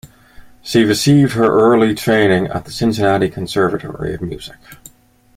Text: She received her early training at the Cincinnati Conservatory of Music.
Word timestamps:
She 0.63 0.83
received 0.83 1.33
her 1.33 1.43
early 1.45 1.93
training 1.93 2.47
at 2.47 2.65
the 2.65 2.71
Cincinnati 2.71 3.29
Conservatory 3.29 4.15
of 4.15 4.21
Music. 4.23 4.55